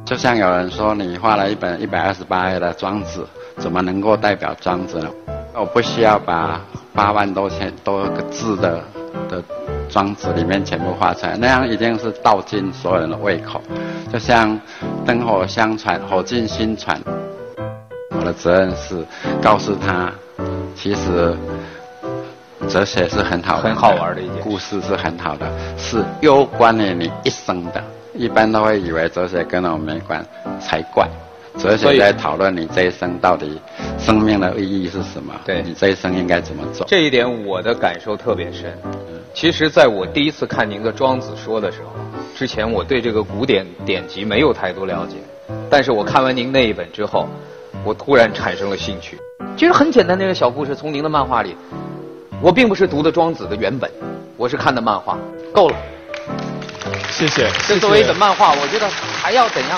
[0.03, 3.27] 就像有人说，你画了一本一百二十八页的《庄子》，
[3.61, 5.09] 怎么能够代表庄子呢？
[5.53, 6.61] 我不需要把
[6.93, 8.81] 八万多千多个字的
[9.27, 9.43] 的
[9.89, 13.61] 庄子里面全部画出来，那样一定是道尽所有人的胃口，
[14.11, 14.59] 就像
[15.05, 16.99] 灯火相传，火尽心传。
[18.17, 19.03] 我的责任是
[19.41, 20.11] 告诉他，
[20.75, 21.35] 其实
[22.67, 27.83] 哲学是很好的，很好玩的一件故事是很好的，是攸关于你一生的。
[28.13, 30.25] 一般都会以为哲学跟我们没关，
[30.59, 31.07] 才怪。
[31.59, 33.59] 哲学在讨论你这一生到底
[33.99, 35.33] 生命的意义是什么？
[35.45, 36.85] 对你这一生应该怎么走？
[36.87, 38.73] 这一点我的感受特别深。
[39.33, 41.91] 其实，在我第一次看您的《庄子说》的时候，
[42.33, 45.17] 之前我对这个古典典籍没有太多了解，
[45.69, 47.27] 但是我看完您那一本之后，
[47.83, 49.17] 我突然产生了兴趣。
[49.57, 51.57] 其实很简单的一个小故事，从您的漫画里，
[52.41, 53.91] 我并不是读的庄子的原本，
[54.37, 55.17] 我是看的漫画，
[55.53, 55.75] 够了。
[57.11, 57.49] 谢谢。
[57.67, 59.77] 这作为一本漫画，我觉得还要怎样？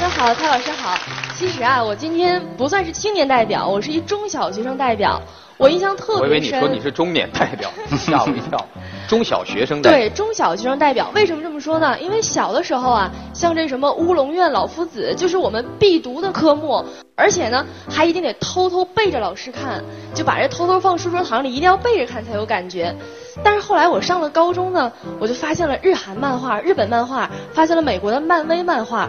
[0.00, 0.98] 陈大家好，蔡老师好。
[1.36, 5.20] 其实啊，我今天不算是青年代表，我是一中小学生代表。
[5.58, 6.22] 我印象特别深。
[6.22, 8.66] 我以为你说你是中年代表， 吓我一跳。
[9.06, 9.98] 中小学生代表。
[9.98, 11.10] 对，中小学生代表。
[11.14, 12.00] 为什么这么说呢？
[12.00, 16.82] 因为小的时候啊，像这什么乌龙院、老夫子，就是我们必读的科目，
[17.14, 19.84] 而且呢，还一定得偷偷背着老师看，
[20.14, 22.96] 就把这偷偷放书桌堂里，一定要背着看才有感觉。
[23.44, 29.06] 但是后来我上了高中呢，我就发现了日韩漫画、日本漫画，发现了美国的漫威漫画。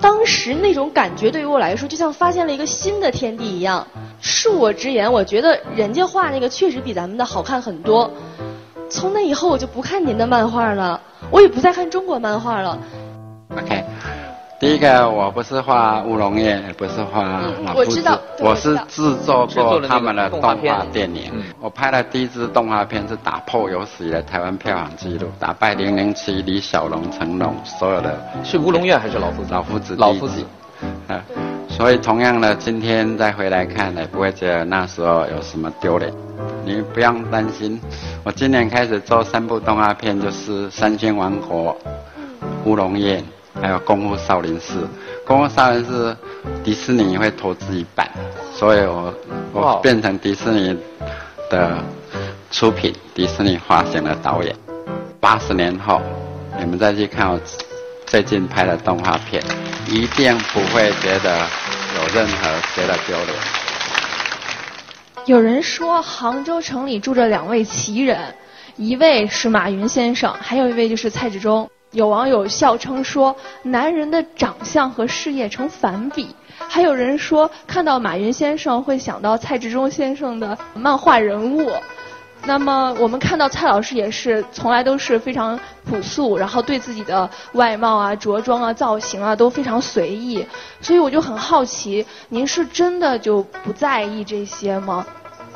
[0.00, 3.86] 当时那种感觉对于我来说，就像发现了一个新的天地一样。
[4.22, 8.10] 恕我直言，我觉得人家画那个确实比咱们的好看很多。
[8.90, 12.78] 从那以后，我就不看您的漫画了，我也不再看中国漫画了。
[13.50, 13.84] OK，
[14.64, 17.22] 第一个我不是画乌龙院，也不是画
[17.66, 20.56] 老夫子我知道，对我是制作过他们的动画
[20.90, 21.30] 电影。
[21.60, 28.18] 我拍的第一支动画片是打破有史以来台湾票房纪录，打败零零七、李小龙、成龙所有的。
[28.42, 29.52] 是乌龙院还是老夫子？
[29.52, 30.42] 老夫子，老夫子。
[31.08, 31.22] 啊，
[31.68, 36.10] 所以同样的，今天再回来看，也不会觉得那时候有什么丢脸。
[36.64, 37.78] 你不用担心，
[38.22, 41.72] 我今年开始做三部动画片，就是《三星王国》、
[42.64, 43.20] 《乌龙院》，
[43.60, 44.80] 还有《功夫少林寺》。
[45.26, 46.16] 《功夫少林寺》
[46.62, 48.08] 迪士尼会投资一半，
[48.54, 49.14] 所以我
[49.52, 50.76] 我变成迪士尼
[51.50, 51.82] 的
[52.50, 54.54] 出品，迪士尼发行的导演。
[55.20, 56.02] 八十年后，
[56.58, 57.40] 你们再去看我
[58.06, 59.42] 最近拍的动画片，
[59.88, 63.28] 一定不会觉得有任何觉得丢脸。
[65.24, 68.34] 有人说杭州城里住着两位奇人，
[68.76, 71.70] 一位是马云先生，还有一位就是蔡志忠。
[71.94, 76.34] 有网友笑称说，男人的长相和事业成反比。
[76.58, 81.70] 还有人说，看到马云先生会想到蔡志忠先生的漫画人物。
[82.46, 90.44] 那么我们看到蔡老师也是从来都是非常朴素，然后对自己的外貌啊、着装啊、造型啊都非常随意，
[90.80, 95.06] 所以我就很好奇，您是真的就不在意这些吗？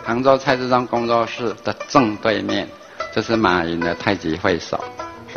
[0.05, 2.67] 杭州蔡志忠工作室的正对面
[3.13, 4.83] 就是马云的太极会所，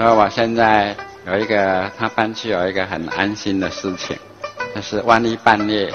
[0.02, 0.96] 所以我现在
[1.28, 4.18] 有一个他搬去有一个很安心的事情，
[4.74, 5.94] 就是万一半夜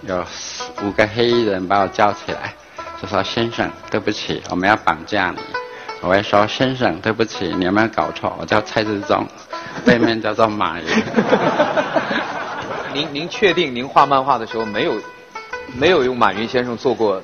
[0.00, 0.26] 有
[0.82, 2.52] 五个黑衣人把我叫起来。
[3.00, 5.38] 就说先生，对不起，我们要绑架你。
[6.00, 8.36] 我会说先生，对不起，你有没有搞错？
[8.40, 9.24] 我叫蔡志忠，
[9.84, 10.86] 对面叫做马云。
[12.92, 15.00] 您您确定您画漫画的时候没有
[15.78, 17.22] 没有用马云先生做过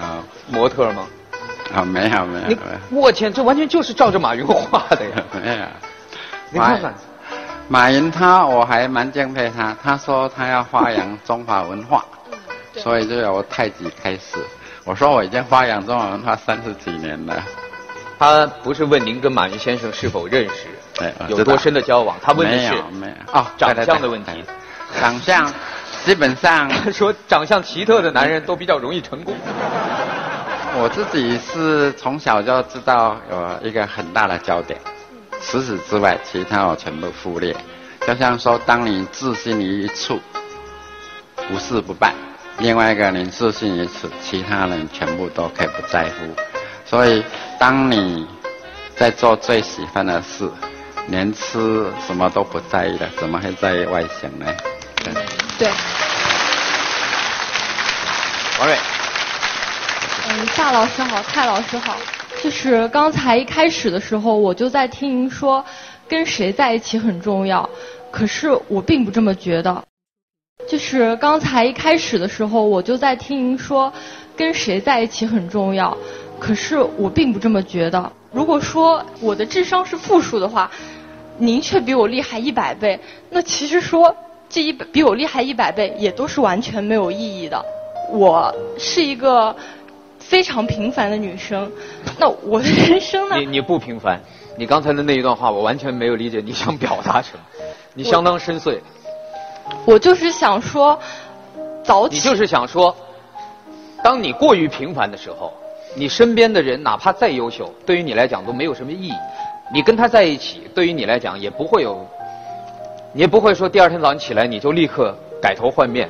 [0.00, 1.04] 啊模特吗？
[1.74, 2.58] 啊，没有没有没有。
[2.90, 5.22] 我天，这完全就是照着马云画的呀！
[5.42, 5.64] 没有。
[6.50, 6.94] 你看看，
[7.68, 12.04] 马云他我还蛮敬佩他，他说他要发扬中华文化，
[12.74, 14.38] 所以就由太极开始。
[14.84, 17.42] 我说我已经发扬中华文化三十几年了。
[18.18, 24.42] 他不是问您跟马云先生是否认识，对，有多深的交往，他问的是没有没有哦长相的问题。
[24.98, 25.52] 长相
[26.04, 29.34] 基本上 说长相奇特的男人都比较容易成功。
[30.78, 34.78] 我自己是从小就知道有一个很大的焦点，
[35.42, 37.56] 除此之外，其他我全部忽略。
[38.06, 40.20] 就像说，当你自信于一处，
[41.50, 42.12] 无事不办。
[42.58, 46.10] 另外一个，你自信于此，其他人全部都可以不在乎。
[46.84, 47.24] 所以，
[47.58, 48.26] 当你
[48.96, 50.48] 在做最喜欢的事，
[51.08, 54.46] 连吃什么都不在意的，怎么会在意外形呢？
[55.02, 55.14] 对。
[55.58, 55.68] 对。
[58.60, 58.76] 王瑞。
[60.44, 61.96] 夏老师好，蔡老师好。
[62.42, 65.64] 就是刚才一开始的时候，我就在听您说，
[66.06, 67.68] 跟谁在一起很重要。
[68.10, 69.82] 可是我并不这么觉得。
[70.68, 73.92] 就是刚才一开始的时候，我就在听您说，
[74.36, 75.96] 跟谁在一起很重要。
[76.38, 78.12] 可是我并不这么觉得。
[78.30, 80.70] 如果说我的智商是负数的话，
[81.38, 82.98] 您却比我厉害一百倍，
[83.30, 84.14] 那其实说
[84.48, 87.64] 这一百比我厉害一百倍，也都是完全没有意义的。
[88.10, 89.54] 我是一个
[90.28, 91.70] 非常平凡的女生。
[92.18, 93.36] 那我的人生呢？
[93.36, 94.20] 你你不平凡，
[94.56, 97.40] 你刚才的那一段话我完全没有理解你想表达什么，
[97.94, 98.78] 你相当深邃。
[99.84, 100.98] 我就是想说，
[101.82, 102.16] 早起。
[102.16, 102.94] 你就是想说，
[104.02, 105.52] 当你过于平凡的时候，
[105.94, 109.12] 你身边的人哪怕再优秀，对于你来讲都没有什么意义。
[109.72, 112.06] 你跟他在一起，对于你来讲也不会有，
[113.12, 115.12] 你也不会说第二天早上起来你就立刻
[115.42, 116.08] 改头换面、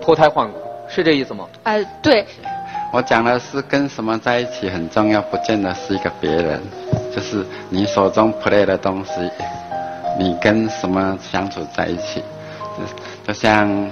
[0.00, 0.58] 脱胎换骨，
[0.88, 1.46] 是这意思吗？
[1.62, 2.26] 哎，对。
[2.90, 6.60] 我讲的是跟什么在一起很重要，不见得是一个别人，
[7.14, 9.12] 就是你手中 play 的东西，
[10.18, 12.22] 你跟什么相处在一起，
[13.26, 13.90] 就像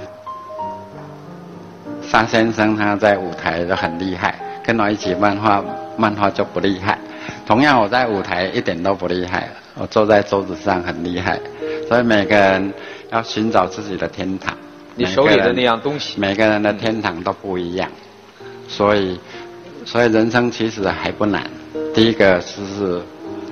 [2.03, 4.35] 沙先生他在舞台就很厉害，
[4.65, 5.63] 跟我一起漫画，
[5.99, 6.99] 漫画就不厉害。
[7.45, 11.39] 同样我在舞台一点都不厉害，我坐在桌子上很厉害，
[11.87, 12.73] 所以每个人
[13.13, 14.57] 要寻找自己的天堂。
[14.95, 17.91] 你手里的那样东西，每个人的天堂都不一样。
[18.69, 19.19] 所以，
[19.85, 21.49] 所以人生其实还不难。
[21.95, 23.01] 第一个是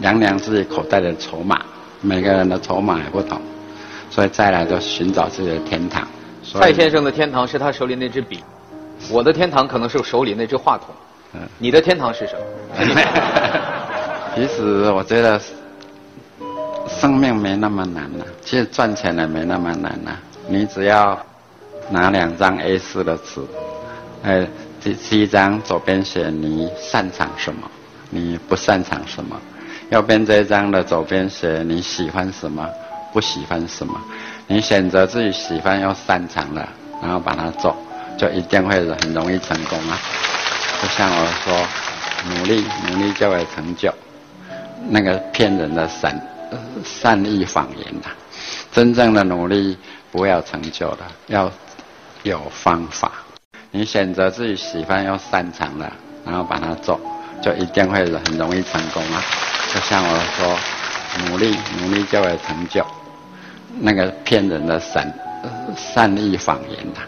[0.00, 1.60] 量量自己口袋的筹码，
[2.00, 3.40] 每个人的筹码也不同，
[4.10, 6.06] 所以再来就寻找自己的天堂。
[6.52, 8.42] 蔡先生的天堂是他手里那支笔，
[9.10, 10.88] 我的天堂可能是手里那支话筒。
[11.32, 13.00] 嗯，你的天堂是什么？
[14.36, 15.40] 其实我觉得
[16.86, 20.18] 生命没那么难了，其实赚钱也没那么难了。
[20.48, 21.18] 你只要
[21.88, 23.40] 拿两张 A4 的纸，
[24.22, 24.46] 哎。
[24.84, 27.70] 第第一张左边写你擅长什么，
[28.10, 29.34] 你不擅长什么；
[29.88, 32.68] 右边这一张的左边写你喜欢什么，
[33.10, 33.98] 不喜欢什么。
[34.46, 36.68] 你选择自己喜欢又擅长的，
[37.00, 37.74] 然后把它做，
[38.18, 39.98] 就一定会很容易成功啊！
[40.82, 41.66] 就像我说，
[42.36, 43.90] 努力努力就会成就。
[44.90, 46.20] 那个骗人的善
[46.84, 48.10] 善意谎言呐，
[48.70, 49.78] 真正的努力
[50.12, 51.50] 不要成就的，要
[52.22, 53.10] 有方法。
[53.76, 55.90] 你选择自己喜欢又擅长的，
[56.24, 57.00] 然后把它做，
[57.42, 59.20] 就一定会很容易成功啊！
[59.74, 60.56] 就像我说，
[61.26, 62.86] 努力努力就会成就。
[63.80, 65.12] 那个骗人的善
[65.76, 67.00] 善意谎言呐，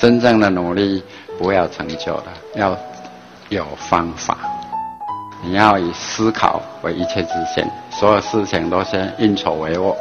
[0.00, 1.04] 真正的努力
[1.36, 2.74] 不会有成就的，要
[3.50, 4.38] 有方法。
[5.42, 9.94] 你要以思考为一切之先，所有事情都先运筹帷幄。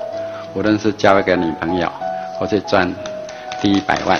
[0.54, 1.92] 无论是交一个女朋友，
[2.40, 2.90] 或者赚
[3.62, 4.18] 第一百万。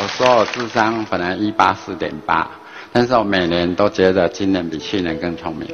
[0.00, 2.48] 我说我智商本来一八四点八，
[2.92, 5.68] 但是我每年都觉得今年比去年更聪明，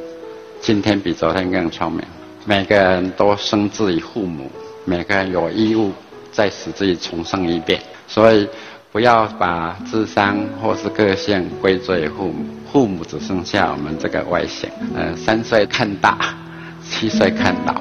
[0.63, 2.03] 今天比昨天更聪明。
[2.47, 4.51] 每个人都生自于父母，
[4.87, 5.93] 每个人有义务
[6.33, 7.83] 再使自己重生一遍。
[8.09, 8.49] 所以
[8.91, 14.71] 不要把智商或是个性归罪于父母，父母只剩下我们这个外形。
[14.97, 16.35] 呃，三岁看大，
[16.83, 17.75] 七岁看老，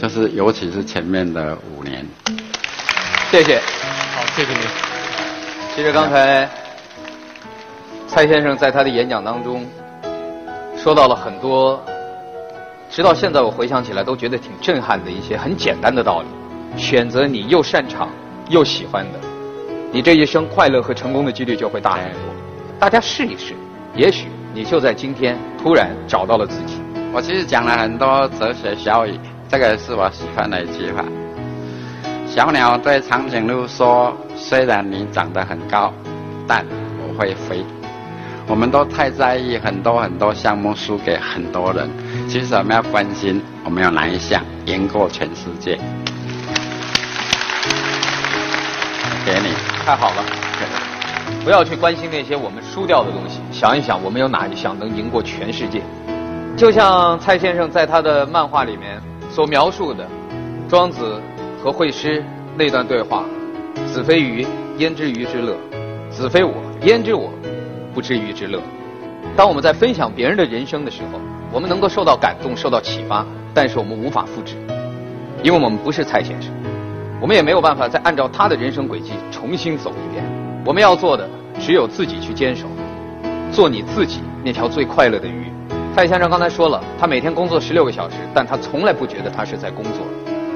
[0.00, 2.06] 就是尤其是前面的五年。
[3.30, 3.58] 谢谢，
[4.14, 4.89] 好，谢谢您。
[5.74, 6.48] 其实刚才
[8.06, 9.64] 蔡先生在他的演讲当中
[10.76, 11.80] 说到了很多，
[12.90, 16.26] 直到现在我回想起来都觉得挺震撼的一些很简单的道理。
[16.76, 18.08] 选择你又擅长
[18.48, 19.18] 又喜欢的，
[19.92, 22.20] 你这一生快乐和成功的几率就会大很多。
[22.78, 23.54] 大家试一试，
[23.94, 26.80] 也许你就在今天突然找到了自己。
[27.12, 29.18] 我其实讲了很多哲学教育，
[29.48, 31.04] 这个是我喜欢的一句话。
[32.32, 35.92] 小鸟对长颈鹿说：“虽然你长得很高，
[36.46, 36.64] 但
[37.02, 37.64] 我会飞。”
[38.46, 41.90] 我们都太在意很多很多项目输给很多人，
[42.28, 45.76] 其实我们要关心我们有哪一项赢过全世界。
[49.26, 49.52] 给你，
[49.84, 50.24] 太好了。
[51.44, 55.82] 不要去关心那些我们输掉的东西，想一想我们有哪一项能赢过全世界。
[56.56, 59.02] 就像蔡先生在他的漫画里面
[59.32, 60.06] 所描述的，
[60.68, 61.20] 庄子。
[61.62, 62.24] 和会师
[62.56, 63.26] 那段对话
[63.86, 64.46] ：“子非鱼，
[64.78, 65.54] 焉知鱼之乐？
[66.10, 66.54] 子非我，
[66.86, 67.30] 焉知我
[67.92, 68.58] 不知鱼之乐？”
[69.36, 71.20] 当我们在分享别人的人生的时候，
[71.52, 74.54] 我们能够受到感动、受到启发，但是我们无法复制，
[75.42, 76.50] 因为我们不是蔡先生，
[77.20, 80.24] 我们也没有办法再按照他的人生轨迹重新走一遍。
[80.64, 82.66] 我们要做的只有自己去坚守，
[83.52, 85.44] 做你自己那条最快乐的鱼。
[85.94, 90.06] 蔡先生刚才说了，他每天工作十六个小时，但他从来不觉得他是在工作。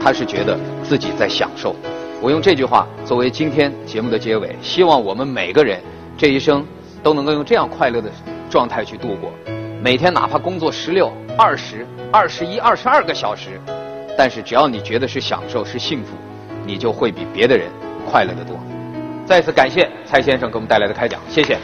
[0.05, 1.75] 他是觉得自己在享受。
[2.21, 5.81] 我用这句话作为今天节目的结尾，希望我们每个人
[6.19, 6.63] 这一生
[7.03, 8.11] 都能够用这样快乐的
[8.51, 9.33] 状态去度过。
[9.83, 13.59] 每天哪怕工作十六、二十、二十一、二十二个小时，
[14.17, 16.11] 但是只要你觉得是享受、是幸福，
[16.67, 17.71] 你就会比别的人
[18.07, 18.59] 快乐得多。
[19.25, 21.57] 再次感谢蔡先生给我们带来的开讲，谢谢。